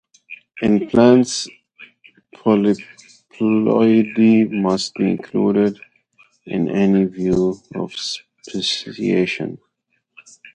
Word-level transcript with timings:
In 0.63 0.89
plants, 0.89 1.47
polyploidy 2.35 4.49
must 4.49 4.95
be 4.95 5.11
included 5.11 5.79
in 6.43 6.71
any 6.71 7.05
view 7.05 7.59
of 7.75 7.91
speciation. 8.49 9.59